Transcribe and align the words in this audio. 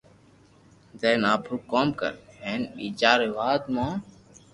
جائين 0.99 1.21
آپرو 1.33 1.55
ڪوم 1.71 1.87
ڪر 1.99 2.13
ھين 2.41 2.61
ٻيجا 2.75 3.11
رو 3.19 3.27
وات 3.37 3.63
مون 3.73 3.91